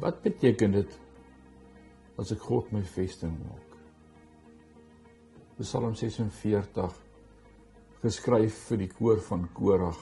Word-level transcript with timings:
Wat 0.00 0.20
beteken 0.22 0.74
dit 0.76 0.98
as 2.20 2.32
ek 2.34 2.42
God 2.44 2.68
my 2.74 2.82
vesting 2.84 3.32
maak? 3.40 3.76
Psalm 5.56 5.94
46 5.96 6.98
geskryf 8.02 8.58
vir 8.68 8.82
die 8.82 8.90
koor 8.92 9.22
van 9.24 9.46
Korag. 9.56 9.98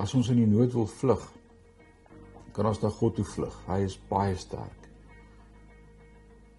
As 0.00 0.14
ons 0.16 0.30
in 0.32 0.40
die 0.40 0.48
nood 0.48 0.72
wil 0.72 0.88
vlug, 0.88 1.26
kan 2.56 2.70
ons 2.70 2.80
na 2.80 2.88
God 2.94 3.18
toe 3.18 3.26
vlug. 3.36 3.54
Hy 3.68 3.82
is 3.84 3.98
baie 4.08 4.32
sterk. 4.40 4.88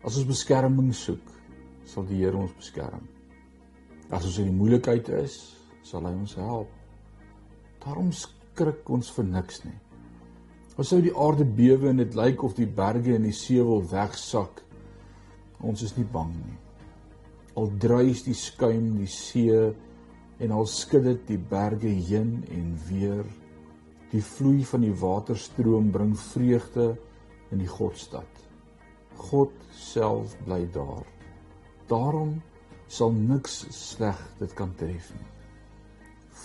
As 0.06 0.18
ons 0.18 0.30
beskerming 0.30 0.94
soek, 0.98 1.26
sal 1.90 2.06
die 2.06 2.22
Here 2.22 2.38
ons 2.38 2.54
beskerm. 2.58 3.08
As 4.14 4.28
ons 4.30 4.38
in 4.44 4.52
die 4.52 4.60
moeilikheid 4.60 5.10
is, 5.24 5.42
sal 5.88 6.06
hy 6.06 6.14
ons 6.14 6.38
help. 6.38 6.70
Daarom 7.82 8.14
skrik 8.14 8.90
ons 8.94 9.10
vir 9.18 9.34
niks 9.34 9.66
nie. 9.66 9.80
As 10.80 10.88
sou 10.88 11.02
die 11.04 11.12
aarde 11.12 11.44
bewe 11.44 11.90
en 11.92 12.00
dit 12.00 12.14
lyk 12.16 12.44
of 12.48 12.56
die 12.56 12.70
berge 12.70 13.16
en 13.18 13.26
die 13.28 13.36
see 13.36 13.60
wil 13.60 13.82
wegsak, 13.92 14.62
ons 15.60 15.82
is 15.84 15.98
nie 15.98 16.08
bang 16.08 16.32
nie. 16.32 16.60
Al 17.60 17.68
druis 17.84 18.24
die 18.24 18.36
skuim 18.38 18.94
die 19.02 19.10
see 19.12 19.58
en 20.42 20.54
al 20.56 20.70
skud 20.72 21.04
dit 21.10 21.26
die 21.34 21.40
berge 21.52 21.92
heen 21.92 22.38
en 22.56 22.70
weer, 22.88 23.26
die 24.14 24.24
vloei 24.24 24.64
van 24.68 24.86
die 24.86 24.96
waterstroom 25.02 25.92
bring 25.92 26.16
vreugde 26.18 26.94
in 27.52 27.60
die 27.60 27.70
Godstad. 27.70 28.40
God 29.20 29.52
self 29.76 30.38
bly 30.48 30.64
daar. 30.72 31.04
Daarom 31.92 32.38
sal 32.88 33.12
niks 33.12 33.66
sleg 33.76 34.20
dit 34.40 34.56
kan 34.56 34.72
tref 34.80 35.12
nie. 35.20 35.30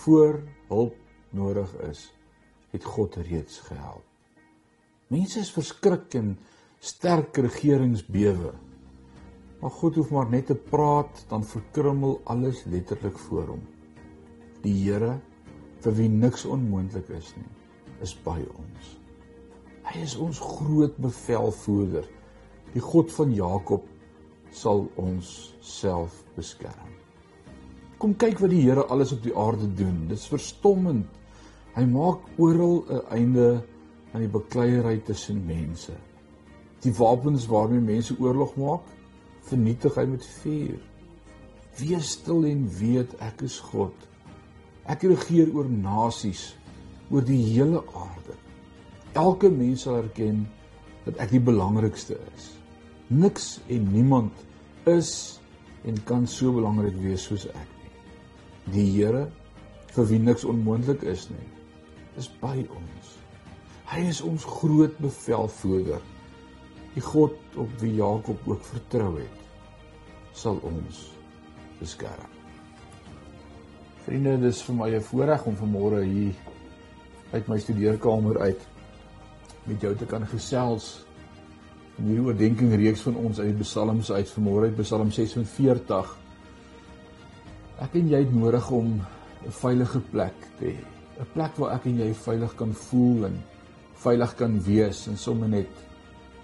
Voor 0.03 0.43
hulp 0.67 0.99
nodig 1.31 1.71
is, 1.87 2.09
het 2.75 2.83
God 2.83 3.15
reeds 3.23 3.63
gehelp. 3.71 4.16
Mense 5.07 5.39
is 5.39 5.53
verskrik 5.55 6.15
en 6.19 6.33
sterk 6.83 7.37
regerings 7.39 8.03
bewe. 8.11 8.51
Maar 9.61 9.73
God 9.79 9.95
hoef 9.95 10.09
maar 10.11 10.27
net 10.29 10.49
te 10.51 10.55
praat 10.55 11.23
dan 11.29 11.45
verkrummel 11.47 12.19
alles 12.27 12.65
letterlik 12.67 13.17
voor 13.29 13.53
hom. 13.53 13.61
Die 14.65 14.75
Here 14.83 15.15
vir 15.85 15.95
wie 15.95 16.09
niks 16.11 16.43
onmoontlik 16.45 17.07
is 17.15 17.29
nie, 17.37 17.47
is 18.03 18.11
by 18.25 18.41
ons. 18.59 18.89
Hy 19.87 20.03
is 20.03 20.17
ons 20.19 20.41
groot 20.43 20.97
bevelvoerder. 20.99 22.03
Die 22.73 22.83
God 22.83 23.13
van 23.15 23.31
Jakob 23.31 23.87
sal 24.51 24.89
ons 24.99 25.31
self 25.63 26.19
beskerm. 26.35 26.91
Kom 27.97 28.17
kyk 28.19 28.41
wat 28.43 28.51
die 28.51 28.65
Here 28.65 28.83
alles 28.91 29.15
op 29.15 29.23
die 29.23 29.33
aarde 29.39 29.71
doen. 29.79 30.03
Dit's 30.11 30.27
verstommend. 30.27 31.07
Hy 31.77 31.85
maak 31.87 32.27
oral 32.37 32.83
'n 32.89 33.01
einde 33.15 33.47
aan 34.13 34.23
die 34.23 34.31
bekleierery 34.31 34.99
tussen 35.07 35.43
mense. 35.45 35.95
Die 36.83 36.93
wapens 36.97 37.47
waarmee 37.49 37.83
mense 37.83 38.15
oorlog 38.19 38.55
maak, 38.59 38.85
vernietig 39.47 39.95
hy 39.97 40.05
met 40.09 40.25
vuur. 40.41 40.77
Wees 41.77 42.11
stil 42.17 42.45
en 42.49 42.65
weet 42.79 43.15
ek 43.23 43.43
is 43.47 43.59
God. 43.71 43.95
Ek 44.87 45.03
regeer 45.07 45.51
oor 45.55 45.67
nasies, 45.69 46.51
oor 47.11 47.25
die 47.25 47.39
hele 47.53 47.83
aarde. 47.95 48.37
Elke 49.17 49.49
mens 49.51 49.85
sal 49.87 50.01
erken 50.01 50.45
dat 51.05 51.19
ek 51.23 51.33
die 51.35 51.43
belangrikste 51.43 52.17
is. 52.35 52.51
Niks 53.07 53.57
en 53.71 53.87
niemand 53.93 54.45
is 54.89 55.39
en 55.87 55.99
kan 56.07 56.27
so 56.27 56.51
belangrik 56.55 56.95
wees 56.99 57.27
soos 57.29 57.47
ek 57.51 57.69
nie. 57.81 57.93
Die 58.75 58.87
Here 58.97 59.27
vir 59.95 60.09
wie 60.11 60.19
niks 60.21 60.45
onmoontlik 60.45 61.05
is 61.07 61.29
nie, 61.31 61.47
is 62.19 62.27
by 62.41 62.59
ons. 62.61 63.13
Hy 63.87 64.03
is 64.09 64.19
ons 64.21 64.43
groot 64.43 64.97
bevelvoerder. 64.99 66.01
Die 66.97 67.03
God 67.03 67.55
op 67.55 67.71
wie 67.79 67.93
Jakob 67.95 68.41
ook 68.49 68.65
vertrou 68.67 69.13
het, 69.15 69.43
sal 70.35 70.59
ons 70.65 71.05
beskerm. 71.79 72.33
Vriende, 74.03 74.37
dis 74.41 74.61
vir 74.63 74.75
my 74.75 74.89
'n 74.95 75.01
voorreg 75.01 75.45
om 75.45 75.55
vanmôre 75.55 76.03
hier 76.03 76.35
uit 77.31 77.47
my 77.47 77.57
studeerkamer 77.59 78.39
uit 78.39 78.61
met 79.65 79.81
jou 79.81 79.95
te 79.95 80.05
kan 80.05 80.27
gesels 80.27 81.05
in 81.97 82.05
hierdie 82.05 82.25
oordeenking 82.25 82.75
reeks 82.75 83.01
van 83.01 83.15
ons 83.15 83.39
uit 83.39 83.57
die 83.57 83.63
Psalms 83.63 84.11
uit 84.11 84.29
vanmôre 84.29 84.69
uit 84.69 84.81
Psalm 84.81 85.11
46. 85.11 86.17
Ek 87.79 87.93
en 87.95 88.09
jy 88.09 88.19
het 88.19 88.33
nodig 88.33 88.71
om 88.71 89.01
'n 89.45 89.51
veilige 89.51 89.99
plek 89.99 90.35
te 90.59 90.65
hê, 90.65 90.77
'n 91.19 91.27
plek 91.33 91.55
waar 91.57 91.75
ek 91.75 91.85
en 91.85 91.97
jy 91.97 92.13
veilig 92.13 92.55
kan 92.55 92.73
voel 92.73 93.25
en 93.25 93.43
veilig 94.03 94.35
kan 94.37 94.59
wees 94.63 95.05
en 95.07 95.17
sommer 95.17 95.49
net 95.49 95.85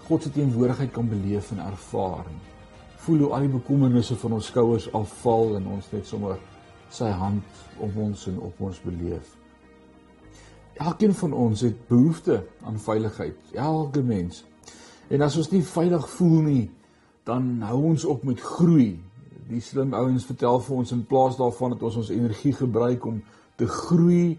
God 0.04 0.22
se 0.22 0.30
teenwoordigheid 0.30 0.90
kan 0.92 1.08
beleef 1.08 1.50
en 1.54 1.62
ervaar. 1.64 2.26
Voel 3.04 3.24
hoe 3.24 3.30
al 3.32 3.46
die 3.46 3.54
bekommernisse 3.54 4.16
van 4.20 4.36
ons 4.36 4.50
skouers 4.52 4.90
afval 4.92 5.56
en 5.56 5.70
ons 5.76 5.88
net 5.92 6.04
sommer 6.08 6.36
sy 6.92 7.08
hand 7.08 7.64
om 7.82 7.96
ons 8.10 8.26
en 8.28 8.36
op 8.44 8.60
ons 8.68 8.80
beleef. 8.84 9.32
Elkeen 10.74 11.14
van 11.14 11.32
ons 11.32 11.62
het 11.64 11.86
behoefte 11.88 12.42
aan 12.66 12.78
veiligheid, 12.82 13.36
elke 13.54 14.02
mens. 14.02 14.42
En 15.08 15.22
as 15.22 15.36
ons 15.38 15.50
nie 15.54 15.62
veilig 15.64 16.08
voel 16.16 16.40
nie, 16.42 16.64
dan 17.24 17.62
hou 17.64 17.80
ons 17.92 18.04
op 18.04 18.24
met 18.28 18.40
groei. 18.40 18.98
Die 19.48 19.60
slim 19.64 19.94
ouens 19.94 20.26
vertel 20.28 20.60
vir 20.66 20.76
ons 20.76 20.92
in 20.92 21.04
plaas 21.08 21.38
daarvan 21.40 21.76
dat 21.76 21.84
ons 21.86 22.00
ons 22.02 22.12
energie 22.12 22.52
gebruik 22.56 23.06
om 23.08 23.22
te 23.56 23.68
groei, 23.70 24.34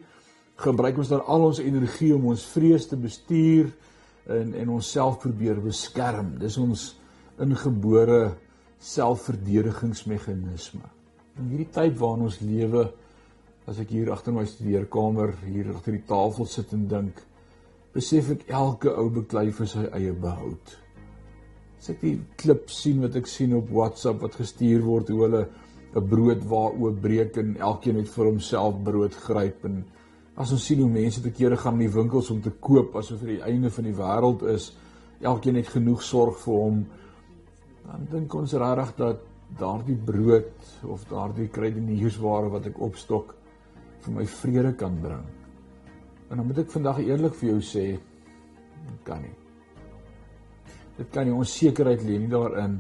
gebruik 0.56 0.98
ons 0.98 1.12
dan 1.12 1.24
al 1.28 1.50
ons 1.50 1.60
energie 1.60 2.16
om 2.16 2.30
ons 2.32 2.46
vrees 2.54 2.88
te 2.88 2.98
bestuur 3.00 3.72
en 4.32 4.54
en 4.58 4.70
onsself 4.78 5.20
probeer 5.24 5.60
beskerm. 5.62 6.38
Dis 6.40 6.58
ons 6.58 6.96
ingebore 7.42 8.36
selfverdedigingsmeganisme. 8.86 10.86
In 11.40 11.52
hierdie 11.52 11.74
tyd 11.76 11.98
waarin 12.00 12.28
ons 12.30 12.40
lewe, 12.42 12.88
as 13.68 13.80
ek 13.82 13.92
hier 13.92 14.12
agter 14.14 14.34
my 14.34 14.46
studeerkamer 14.48 15.34
hier 15.44 15.74
agter 15.74 15.98
die 15.98 16.08
tafel 16.08 16.46
sit 16.48 16.74
en 16.76 16.88
dink, 16.90 17.22
besef 17.96 18.30
ek 18.36 18.50
elke 18.54 18.94
ou 18.94 19.10
beklei 19.14 19.50
vir 19.56 19.70
sy 19.70 19.86
eie 19.98 20.14
behoud. 20.14 20.76
As 21.80 21.90
ek 21.94 22.02
die 22.02 22.18
klip 22.40 22.70
sien 22.74 23.02
wat 23.04 23.16
ek 23.20 23.28
sien 23.30 23.56
op 23.58 23.72
WhatsApp 23.74 24.22
wat 24.24 24.40
gestuur 24.40 24.82
word 24.86 25.12
hoe 25.12 25.22
hulle 25.26 25.44
'n 25.96 26.08
brood 26.10 26.42
waaroop 26.52 27.02
breek 27.02 27.38
en 27.38 27.58
elkeen 27.58 27.96
net 27.96 28.10
vir 28.12 28.26
homself 28.26 28.76
brood 28.84 29.14
gryp 29.28 29.66
en 29.66 29.86
As 30.36 30.52
ons 30.52 30.66
sien 30.68 30.82
hoe 30.84 30.92
mense 30.92 31.22
te 31.24 31.32
kere 31.32 31.56
gaan 31.58 31.78
in 31.78 31.86
die 31.86 31.94
winkels 31.94 32.30
om 32.34 32.42
te 32.44 32.52
koop 32.60 32.98
asof 33.00 33.22
dit 33.24 33.38
die 33.38 33.46
einde 33.48 33.72
van 33.72 33.88
die 33.88 33.96
wêreld 33.96 34.44
is, 34.52 34.74
elkeen 35.24 35.56
het 35.62 35.72
genoeg 35.72 36.04
sorg 36.04 36.42
vir 36.42 36.60
hom, 36.60 36.82
dan 37.86 38.08
dink 38.12 38.36
ons 38.36 38.58
regtig 38.60 38.92
dat 39.00 39.24
daardie 39.60 39.96
brood 39.96 40.68
of 40.92 41.06
daardie 41.08 41.48
kruideniersware 41.54 42.52
wat 42.52 42.68
ek 42.68 42.82
opstok 42.84 43.32
vir 44.04 44.18
my 44.18 44.26
vrede 44.42 44.74
kan 44.78 44.98
bring. 45.02 45.24
En 46.30 46.42
dan 46.42 46.48
moet 46.48 46.64
ek 46.66 46.74
vandag 46.74 47.00
eerlik 47.06 47.38
vir 47.40 47.52
jou 47.54 47.62
sê, 47.64 47.86
dit 47.96 49.02
kan 49.08 49.22
nie. 49.24 49.36
Dit 50.98 51.12
kan 51.14 51.28
nie 51.28 51.36
ons 51.36 51.54
sekerheid 51.62 52.04
lê 52.04 52.18
nie 52.20 52.32
daarin 52.32 52.80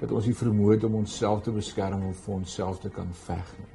dat 0.00 0.12
ons 0.16 0.24
die 0.24 0.36
vermoë 0.36 0.78
het 0.78 0.86
om 0.88 0.96
onsself 1.02 1.44
te 1.44 1.52
beskerm 1.52 2.06
of 2.08 2.24
vir 2.24 2.38
onsself 2.40 2.80
te 2.82 2.90
kan 2.92 3.10
veg 3.26 3.52
nie. 3.58 3.70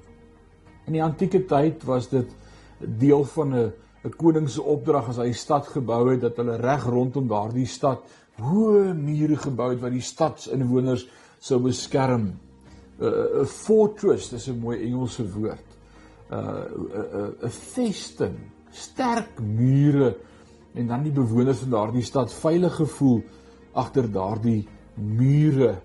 In 0.90 0.98
die 0.98 1.04
antieke 1.06 1.44
tyd 1.50 1.86
was 1.86 2.10
dit 2.12 2.32
deel 2.80 3.24
van 3.24 3.54
'n 3.54 3.74
'n 4.06 4.14
koning 4.18 4.50
se 4.50 4.62
opdrag 4.62 5.10
as 5.10 5.18
hy 5.18 5.32
stad 5.32 5.68
gebou 5.68 6.12
het 6.12 6.22
dat 6.22 6.38
hulle 6.38 6.58
reg 6.58 6.84
rondom 6.86 7.28
daardie 7.28 7.66
stad 7.66 8.04
hoë 8.38 8.94
mure 8.94 9.36
gebou 9.36 9.70
het 9.72 9.82
wat 9.82 9.92
die 9.92 10.02
stadsinwoners 10.02 11.08
sou 11.40 11.60
beskerm. 11.60 12.34
'n 13.00 13.42
'n 13.42 13.46
fortress, 13.46 14.30
dis 14.30 14.48
'n 14.48 14.60
mooi 14.60 14.84
Engelse 14.84 15.26
woord. 15.32 15.70
'n 16.32 16.38
'n 16.38 17.36
'n 17.44 17.50
vesting, 17.50 18.38
sterk 18.72 19.40
mure 19.40 20.16
en 20.74 20.88
dan 20.88 21.04
die 21.04 21.12
bewoners 21.12 21.60
van 21.60 21.70
daardie 21.70 22.04
stad 22.04 22.34
veilig 22.34 22.76
gevoel 22.76 23.24
agter 23.74 24.12
daardie 24.12 24.68
mure. 24.96 25.76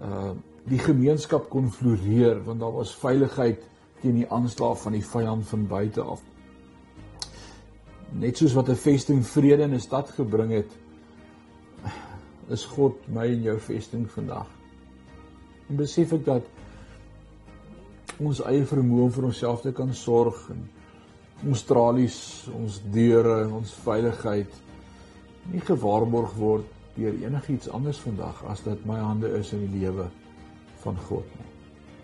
Uh 0.00 0.32
die 0.66 0.78
gemeenskap 0.82 1.44
kon 1.48 1.68
floreer 1.70 2.40
want 2.42 2.58
daar 2.60 2.72
was 2.74 2.94
veiligheid 2.98 3.62
teen 4.06 4.22
die 4.22 4.30
aanslag 4.30 4.78
van 4.78 4.94
die 4.94 5.04
vyand 5.04 5.46
van 5.50 5.66
buite 5.66 6.02
af. 6.02 6.22
Net 8.22 8.38
soos 8.38 8.54
wat 8.54 8.68
'n 8.70 8.78
vesting 8.78 9.26
vrede 9.26 9.62
in 9.62 9.74
'n 9.74 9.80
stad 9.80 10.10
gebring 10.10 10.52
het, 10.52 10.70
is 12.48 12.64
God 12.64 13.08
my 13.08 13.26
en 13.26 13.42
jou 13.42 13.58
vesting 13.58 14.10
vandag. 14.10 14.46
En 15.68 15.76
besef 15.76 16.12
ek 16.12 16.24
dat 16.24 16.44
ons 18.18 18.42
eie 18.44 18.64
vermoë 18.64 19.10
vir 19.10 19.24
onsself 19.24 19.60
te 19.60 19.72
kan 19.72 19.94
sorg 19.94 20.50
en 20.50 20.68
ons 21.46 21.62
tralies, 21.62 22.48
ons 22.54 22.80
deure 22.92 23.42
en 23.44 23.52
ons 23.52 23.74
veiligheid 23.84 24.52
nie 25.52 25.60
gewaarborg 25.60 26.32
word 26.34 26.64
deur 26.94 27.12
enigiets 27.12 27.68
anders 27.68 27.98
vandag 27.98 28.44
as 28.48 28.62
dat 28.62 28.86
my 28.86 28.98
hande 28.98 29.28
is 29.38 29.52
in 29.52 29.66
die 29.66 29.80
lewe 29.80 30.08
van 30.82 30.96
God 30.96 31.24
nie 31.38 31.45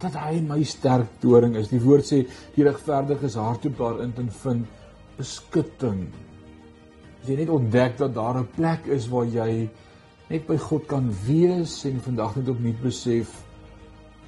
dat 0.02 0.18
hy 0.18 0.40
my 0.40 0.62
sterk 0.64 1.08
toring 1.20 1.56
is. 1.56 1.70
Die 1.70 1.80
woord 1.82 2.06
sê 2.06 2.24
die 2.56 2.66
regverdiges 2.66 3.38
hardloop 3.38 3.78
daarin 3.78 4.12
te 4.12 4.26
vind 4.42 4.66
beskutting. 5.18 6.06
As 7.22 7.30
jy 7.30 7.36
net 7.38 7.54
ontdek 7.54 7.98
dat 7.98 8.14
daar 8.14 8.38
'n 8.38 8.48
plek 8.56 8.86
is 8.86 9.08
waar 9.08 9.26
jy 9.26 9.70
net 10.28 10.46
by 10.46 10.56
God 10.56 10.86
kan 10.86 11.10
wees 11.26 11.84
en 11.84 12.00
vandag 12.00 12.36
net 12.36 12.48
opnuut 12.48 12.82
besef 12.82 13.42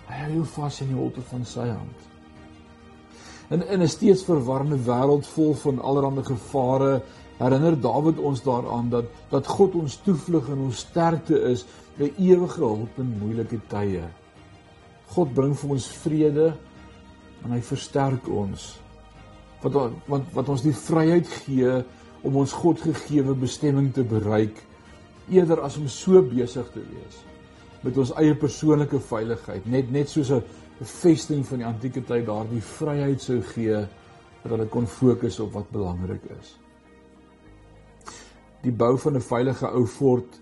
hy 0.09 0.17
hou 0.21 0.32
jou 0.32 0.47
vas 0.56 0.81
in 0.81 0.91
die 0.93 0.99
holte 0.99 1.23
van 1.31 1.44
sy 1.44 1.69
hand. 1.69 2.00
In 3.50 3.62
in 3.62 3.82
'n 3.82 3.88
steeds 3.88 4.25
verwarrende 4.25 4.79
wêreld 4.79 5.27
vol 5.27 5.55
van 5.55 5.81
allerlei 5.81 6.25
gevare 6.25 7.03
herinner 7.38 7.81
Dawid 7.81 8.19
ons 8.19 8.43
daaraan 8.43 8.88
dat 8.91 9.05
dat 9.31 9.47
God 9.47 9.75
ons 9.75 9.97
toevlug 9.97 10.49
en 10.49 10.59
ons 10.59 10.79
sterkte 10.79 11.41
is, 11.53 11.65
'n 11.99 12.12
ewige 12.19 12.61
hulp 12.61 12.99
in 12.99 13.19
moeilike 13.20 13.61
tye. 13.69 14.03
God 15.09 15.35
bring 15.35 15.55
vir 15.55 15.71
ons 15.71 15.89
vrede 16.03 16.55
en 17.45 17.53
hy 17.53 17.61
versterk 17.61 18.29
ons. 18.29 18.79
Wat 19.62 19.93
wat 20.09 20.33
wat 20.35 20.49
ons 20.49 20.62
die 20.62 20.77
vryheid 20.77 21.29
gee 21.45 21.83
om 22.25 22.37
ons 22.41 22.53
God 22.53 22.81
gegeewe 22.81 23.35
bestemming 23.35 23.93
te 23.93 24.05
bereik 24.05 24.62
eerder 25.29 25.62
as 25.65 25.77
om 25.81 25.89
so 25.89 26.21
besig 26.23 26.67
te 26.73 26.83
wees 26.85 27.23
met 27.85 27.97
ons 28.01 28.12
eie 28.21 28.35
persoonlike 28.37 29.01
veiligheid 29.09 29.67
net 29.69 29.91
net 29.93 30.09
soos 30.09 30.31
'n 30.31 30.43
vesting 30.81 31.45
van 31.47 31.59
die 31.59 31.67
antieke 31.67 32.03
tyd 32.03 32.27
daardie 32.27 32.61
vryheid 32.61 33.21
sou 33.21 33.41
gee 33.55 33.77
dat 34.43 34.51
hulle 34.51 34.67
kon 34.67 34.87
fokus 34.87 35.41
op 35.41 35.53
wat 35.53 35.71
belangrik 35.73 36.25
is. 36.41 36.59
Die 38.62 38.73
bou 38.73 38.99
van 38.99 39.17
'n 39.17 39.21
veilige 39.21 39.67
ou 39.67 39.87
fort 39.87 40.41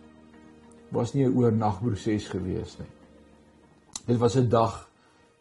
was 0.91 1.15
nie 1.15 1.25
'n 1.25 1.37
oornagproses 1.37 2.29
gewees 2.29 2.79
nie. 2.79 3.02
Dit 4.07 4.19
was 4.19 4.37
'n 4.37 4.49
dag 4.49 4.91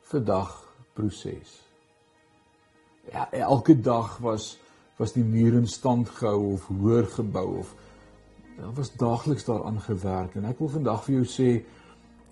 vir 0.01 0.23
dag 0.23 0.75
proses. 0.93 1.61
Ja, 3.11 3.31
elke 3.31 3.79
dag 3.81 4.17
was 4.17 4.59
was 4.97 5.13
die 5.13 5.23
mure 5.23 5.57
in 5.57 5.67
stand 5.67 6.09
gehou 6.09 6.53
of 6.53 6.67
hoër 6.67 7.05
gebou 7.05 7.57
of 7.57 7.75
daar 8.57 8.73
was 8.73 8.91
daagliks 8.93 9.45
daaraan 9.45 9.81
gewerk 9.81 10.35
en 10.35 10.45
ek 10.45 10.59
wil 10.59 10.69
vandag 10.69 11.03
vir 11.03 11.15
jou 11.15 11.25
sê 11.25 11.63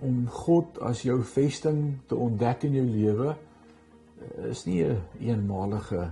om 0.05 0.27
God 0.27 0.77
as 0.85 1.01
jou 1.01 1.17
vesting 1.23 1.97
te 2.07 2.15
ontdek 2.15 2.63
in 2.63 2.73
jou 2.73 2.85
lewe 2.85 3.29
eh, 3.33 4.49
is 4.51 4.65
nie 4.65 4.83
'n 4.83 5.01
een 5.19 5.29
eenmalige 5.29 6.11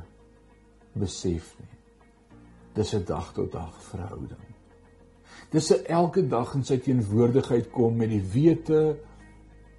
besef 0.93 1.55
nie. 1.59 1.77
Dis 2.73 2.93
'n 2.93 3.05
dag 3.05 3.33
tot 3.33 3.51
dag 3.51 3.83
verhouding. 3.83 4.45
Dis 5.51 5.71
'n 5.71 5.85
elke 5.85 6.27
dag 6.27 6.53
in 6.53 6.63
sy 6.63 6.77
teenwoordigheid 6.77 7.69
kom 7.71 7.95
met 7.97 8.09
die 8.09 8.23
wete 8.23 8.97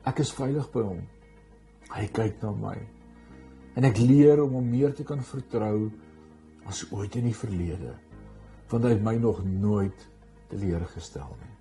ek 0.09 0.23
is 0.25 0.33
veilig 0.35 0.69
by 0.73 0.85
hom. 0.87 1.03
Hy 1.93 2.07
kyk 2.15 2.43
na 2.43 2.53
my. 2.57 2.77
En 3.79 3.87
ek 3.89 4.01
leer 4.03 4.43
om 4.43 4.59
hom 4.59 4.71
meer 4.71 4.95
te 4.97 5.07
kan 5.07 5.21
vertrou 5.25 5.89
as 6.69 6.85
ooit 6.93 7.17
in 7.21 7.29
die 7.31 7.37
verlede. 7.37 7.95
Want 8.69 8.85
hy 8.85 8.97
het 8.97 9.05
my 9.05 9.17
nog 9.21 9.45
nooit 9.47 10.09
teleurgestel 10.51 11.31
nie. 11.39 11.55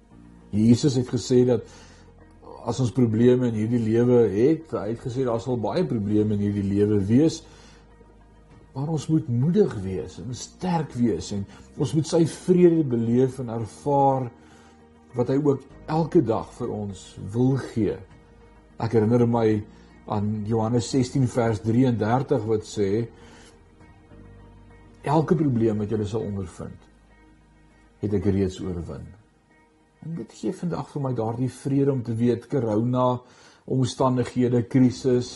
Jesus 0.68 0.96
het 1.00 1.10
gesê 1.12 1.44
dat 1.48 1.68
as 2.68 2.80
ons 2.84 2.92
probleme 2.96 3.48
in 3.52 3.56
hierdie 3.56 3.84
lewe 3.84 4.24
het, 4.32 4.74
hy 4.76 4.90
het 4.92 5.04
gesê 5.04 5.24
daar 5.28 5.40
sal 5.44 5.60
baie 5.60 5.86
probleme 5.88 6.36
in 6.36 6.48
hierdie 6.48 6.66
lewe 6.68 7.00
wees, 7.08 7.42
maar 8.76 8.92
ons 8.94 9.08
moet 9.10 9.30
moedig 9.32 9.72
wees 9.82 10.20
en 10.22 10.36
sterk 10.38 10.92
wees 11.00 11.32
en 11.34 11.46
ons 11.80 11.94
moet 11.98 12.08
sy 12.08 12.22
vrede 12.30 12.84
beleef 12.86 13.40
en 13.42 13.50
ervaar 13.56 14.28
wat 15.16 15.32
hy 15.32 15.40
ook 15.40 15.64
elke 15.90 16.22
dag 16.22 16.52
vir 16.60 16.74
ons 16.76 17.08
wil 17.34 17.56
gee. 17.72 17.96
Ek 18.78 18.94
herinner 18.94 19.26
my 19.28 19.48
aan 20.08 20.46
Johannes 20.48 20.90
16 20.94 21.28
vers 21.28 21.62
33 21.66 22.46
wat 22.48 22.68
sê 22.68 22.90
elke 25.08 25.36
probleem 25.40 25.82
wat 25.82 25.92
jy 25.92 26.06
sal 26.06 26.28
ondervind 26.28 26.86
het 28.04 28.14
ek 28.14 28.28
reeds 28.30 28.60
oorwin. 28.62 29.06
En 30.06 30.16
dit 30.20 30.34
gee 30.40 30.54
vandag 30.54 30.90
vir 30.92 31.04
my 31.08 31.14
daardie 31.18 31.50
vrede 31.50 31.92
om 31.92 32.04
te 32.06 32.14
weet 32.16 32.46
corona 32.52 33.18
omstandighede 33.68 34.64
krisis 34.70 35.32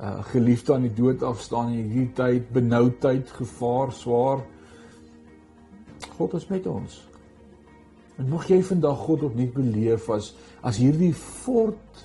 uh 0.00 0.24
geliefde 0.26 0.74
aan 0.74 0.88
die 0.88 0.94
dood 0.94 1.22
afstaan 1.22 1.68
in 1.70 1.90
hierdie 1.92 2.14
tyd 2.18 2.48
benoudheid 2.52 3.28
gevaar 3.30 3.92
swaar 3.94 4.40
God 6.16 6.34
is 6.34 6.48
met 6.50 6.66
ons 6.66 6.96
en 8.18 8.26
mag 8.32 8.48
jy 8.50 8.58
vandag 8.66 9.04
God 9.06 9.22
opnuut 9.28 9.52
beleef 9.54 10.08
as 10.10 10.32
as 10.66 10.80
hierdie 10.82 11.12
fort 11.14 12.02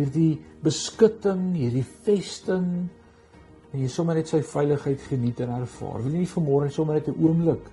hierdie 0.00 0.38
beskutting 0.62 1.54
hierdie 1.56 1.86
vesting 2.04 2.88
en 3.70 3.80
jy 3.80 3.88
sommer 3.88 4.18
net 4.18 4.28
sy 4.28 4.40
veiligheid 4.42 5.00
geniet 5.06 5.40
en 5.40 5.52
ervaar. 5.60 6.00
Wil 6.02 6.16
jy 6.16 6.24
nie 6.24 6.34
vanmôre 6.34 6.72
sommer 6.74 6.98
net 6.98 7.08
'n 7.08 7.20
oomblik 7.20 7.68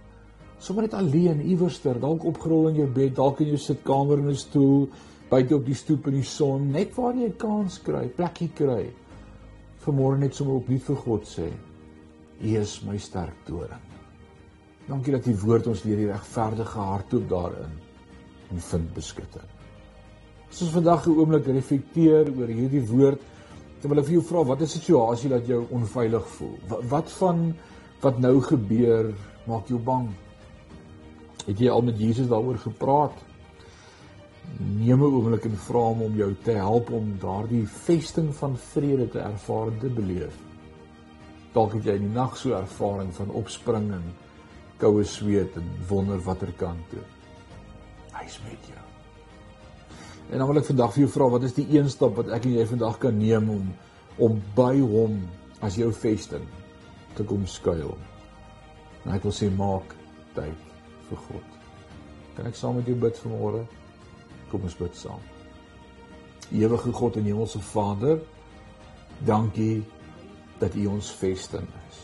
sommer 0.59 0.88
net 0.88 0.95
alleen 0.97 1.41
iewerster 1.45 2.00
dalk 2.01 2.25
opgerol 2.25 2.71
in 2.71 2.79
jou 2.81 2.88
bed 2.94 3.15
dalk 3.18 3.41
in 3.44 3.51
jou 3.53 3.59
sitkamer 3.62 4.18
in 4.18 4.29
'n 4.29 4.35
stoel 4.35 4.88
buite 5.29 5.56
op 5.56 5.65
die 5.65 5.75
stoep 5.75 6.07
in 6.07 6.13
die 6.13 6.24
son 6.24 6.71
net 6.71 6.95
waar 6.95 7.13
jy 7.13 7.27
'n 7.27 7.38
kans 7.38 7.77
kry 7.79 8.07
plekkie 8.07 8.50
kry 8.56 8.89
vanmôre 9.85 10.18
net 10.18 10.33
sommer 10.33 10.56
opnuut 10.56 10.81
vir 10.81 10.95
God 10.95 11.24
sê 11.25 11.51
U 12.41 12.56
is 12.62 12.81
my 12.83 12.97
sterk 12.97 13.45
toring 13.45 13.85
dankie 14.88 15.12
dat 15.12 15.27
U 15.27 15.35
woord 15.45 15.68
ons 15.68 15.83
leer 15.83 15.97
die 15.97 16.12
regverdige 16.12 16.79
hart 16.79 17.09
toe 17.09 17.21
daarin 17.21 17.74
en 18.51 18.59
vind 18.59 18.94
beskutting 18.94 19.56
as 20.50 20.62
ons 20.62 20.72
vandag 20.72 21.08
'n 21.08 21.18
oomblik 21.18 21.46
reflekteer 21.46 22.32
oor 22.38 22.48
hierdie 22.48 22.86
woord 22.86 23.22
dan 23.82 23.90
wil 23.92 24.00
ek 24.00 24.06
vir 24.06 24.14
jou 24.14 24.24
vra 24.24 24.44
wat 24.44 24.60
die 24.60 24.68
situasie 24.68 25.30
dat 25.30 25.48
jou 25.48 25.66
onveilig 25.72 26.28
voel 26.28 26.56
wat, 26.68 26.84
wat 26.90 27.12
van 27.12 27.54
wat 28.02 28.20
nou 28.20 28.42
gebeur 28.42 29.14
maak 29.48 29.68
jou 29.68 29.80
bang 29.80 30.08
Het 31.48 31.62
jy 31.64 31.70
al 31.72 31.82
met 31.88 32.00
Jesus 32.00 32.28
daaroor 32.28 32.58
gepraat? 32.60 33.20
Neem 34.60 35.00
'n 35.00 35.14
oomblik 35.16 35.46
en 35.46 35.58
vra 35.58 35.80
hom 35.80 36.02
om 36.02 36.16
jou 36.16 36.36
te 36.44 36.52
help 36.52 36.92
om 36.92 37.16
daardie 37.20 37.68
vesting 37.68 38.36
van 38.36 38.58
vrede 38.58 39.08
te 39.10 39.20
ervaar 39.20 39.68
en 39.68 39.80
te 39.80 39.90
beleef. 39.90 40.36
Dalk 41.54 41.74
het 41.74 41.84
jy 41.84 41.94
in 41.94 42.02
die 42.02 42.16
nag 42.16 42.38
so 42.38 42.52
ervaring 42.52 43.14
van 43.14 43.30
opspring 43.30 43.92
en 43.92 44.04
koue 44.78 45.04
sweet 45.04 45.56
en 45.56 45.72
wonder 45.88 46.20
watter 46.20 46.52
kant 46.58 46.90
toe. 46.90 47.06
Hy's 48.12 48.40
met 48.44 48.68
jou. 48.68 48.87
En 50.29 50.38
dan 50.38 50.48
wil 50.48 50.60
ek 50.60 50.67
vandag 50.67 50.93
vir 50.93 51.05
jou 51.05 51.12
vra, 51.12 51.29
wat 51.31 51.46
is 51.48 51.55
die 51.55 51.67
een 51.72 51.88
stap 51.89 52.17
wat 52.19 52.31
ek 52.36 52.48
en 52.50 52.57
jy 52.57 52.65
vandag 52.67 52.98
kan 53.03 53.15
neem 53.15 53.50
om 53.53 53.67
om 54.17 54.39
by 54.57 54.74
hom 54.81 55.19
as 55.63 55.77
jou 55.79 55.91
vesting 55.93 56.43
te 57.15 57.24
kom 57.27 57.46
skuil? 57.48 57.93
En 59.05 59.13
ek 59.15 59.24
wil 59.24 59.36
sê 59.36 59.48
maak 59.53 59.93
tyd 60.36 60.65
vir 61.07 61.22
God. 61.29 61.53
Kan 62.36 62.50
ek 62.50 62.57
saam 62.60 62.75
met 62.77 62.89
jou 62.89 62.98
bid 63.00 63.19
vanmôre? 63.24 63.63
Kom 64.51 64.65
ons 64.67 64.75
bid 64.79 64.98
saam. 65.00 65.22
Ewige 66.51 66.91
God 66.96 67.19
en 67.19 67.27
Hemelse 67.27 67.62
Vader, 67.63 68.19
dankie 69.27 69.86
dat 70.60 70.75
U 70.75 70.86
ons 70.91 71.12
vesting 71.22 71.65
is. 71.88 72.03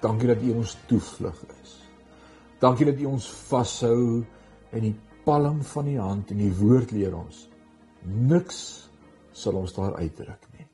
Dankie 0.00 0.30
dat 0.30 0.42
U 0.44 0.54
ons 0.62 0.76
toevlug 0.88 1.44
is. 1.58 1.76
Dankie 2.62 2.88
dat 2.88 3.00
U 3.02 3.12
ons 3.12 3.28
vashou 3.48 4.24
in 4.72 4.84
die 4.84 4.94
palm 5.28 5.60
van 5.74 5.88
U 5.92 5.98
hand 6.00 6.30
en 6.32 6.40
U 6.40 6.52
woord 6.62 6.94
leer 6.96 7.12
ons. 7.16 7.44
Niks 8.08 8.60
sal 9.36 9.58
ons 9.60 9.74
daar 9.76 9.98
uitdruk 10.00 10.46
nie. 10.56 10.64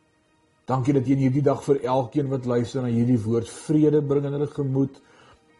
Dankie 0.70 0.94
dat 0.94 1.08
jy 1.08 1.16
in 1.18 1.26
hierdie 1.26 1.42
dag 1.44 1.60
vir 1.66 1.82
elkeen 1.82 2.30
wat 2.30 2.46
luister 2.46 2.84
na 2.84 2.92
hierdie 2.92 3.18
woord 3.20 3.50
vrede 3.50 4.00
bring 4.06 4.28
in 4.28 4.36
hulle 4.38 4.48
gemoed 4.52 5.02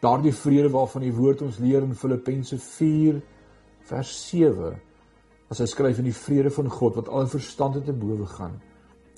Daardie 0.05 0.33
vrede 0.33 0.69
waarvan 0.69 1.01
die 1.01 1.13
woord 1.15 1.41
ons 1.41 1.57
leer 1.63 1.81
in 1.81 1.95
Filippense 1.97 2.57
4 2.61 3.21
vers 3.89 4.11
7 4.29 4.73
as 5.49 5.61
hy 5.61 5.67
skryf 5.71 6.01
in 6.01 6.09
die 6.09 6.17
vrede 6.17 6.51
van 6.53 6.69
God 6.69 6.99
wat 6.99 7.09
al 7.09 7.29
verstand 7.31 7.79
te 7.85 7.95
bowe 7.95 8.27
gaan 8.35 8.59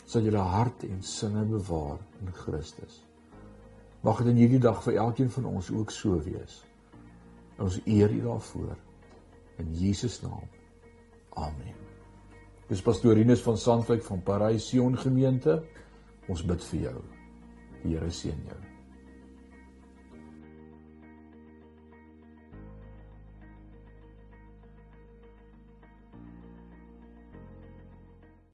sal 0.08 0.24
julle 0.24 0.44
hart 0.54 0.86
en 0.88 1.02
sinne 1.04 1.44
bewaar 1.50 2.00
in 2.24 2.32
Christus. 2.32 3.02
Mag 4.06 4.22
dit 4.24 4.32
in 4.32 4.40
hierdie 4.40 4.64
dag 4.64 4.80
vir 4.86 5.02
elkeen 5.04 5.32
van 5.34 5.50
ons 5.50 5.72
ook 5.74 5.92
so 5.92 6.22
wees. 6.24 6.62
Ons 7.60 7.82
eer 7.84 8.14
U 8.14 8.22
daarvoor 8.30 8.87
in 9.62 9.74
Jesus 9.74 10.22
naam. 10.22 10.48
Amen. 11.38 11.76
Dis 12.68 12.84
pastorinus 12.84 13.44
van 13.46 13.58
Sandwyk 13.58 14.04
van 14.04 14.24
Parys 14.24 14.70
Sion 14.70 14.98
gemeente. 15.00 15.62
Ons 16.28 16.44
bid 16.44 16.64
vir 16.72 16.88
jou. 16.90 16.98
Die 17.84 17.96
Here 17.96 18.12
seën 18.12 18.42
jou. 18.50 18.67